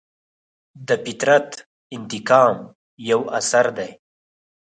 [0.87, 1.49] د فطرت
[1.95, 2.55] انتقام
[3.09, 3.91] یو اثر دی.